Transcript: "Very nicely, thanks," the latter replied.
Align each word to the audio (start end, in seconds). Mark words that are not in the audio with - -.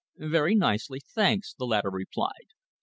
"Very 0.17 0.55
nicely, 0.55 0.99
thanks," 0.99 1.53
the 1.53 1.67
latter 1.67 1.91
replied. 1.91 2.55